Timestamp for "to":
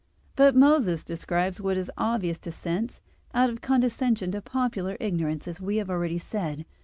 2.39-2.51, 4.31-4.41